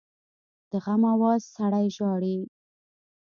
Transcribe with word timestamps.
د 0.69 0.71
غم 0.83 1.01
آواز 1.13 1.41
سړی 1.55 1.85
ژاړي 1.95 2.37